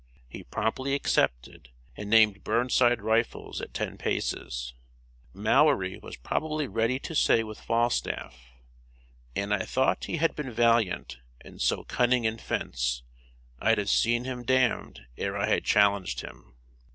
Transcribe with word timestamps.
He 0.27 0.41
promptly 0.41 0.95
accepted, 0.95 1.69
and 1.95 2.09
named 2.09 2.43
Burnside 2.43 3.03
rifles 3.03 3.61
at 3.61 3.71
ten 3.71 3.99
paces! 3.99 4.73
Mowry 5.31 5.99
was 5.99 6.17
probably 6.17 6.65
ready 6.67 6.97
to 6.97 7.13
say 7.13 7.43
with 7.43 7.61
Falstaff 7.61 8.35
"An' 9.35 9.51
I 9.51 9.63
thought 9.63 10.05
he 10.05 10.17
had 10.17 10.35
been 10.35 10.51
valiant 10.51 11.19
and 11.41 11.61
so 11.61 11.83
cunning 11.83 12.25
in 12.25 12.39
fence, 12.39 13.03
I'd 13.59 13.77
have 13.77 13.91
seen 13.91 14.23
him 14.25 14.41
damned 14.43 15.05
ere 15.19 15.37
I 15.37 15.45
had 15.45 15.65
challenged 15.65 16.21
him." 16.21 16.55